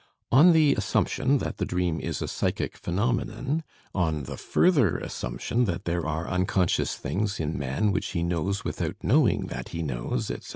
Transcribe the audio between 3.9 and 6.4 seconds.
on the further assumption that there are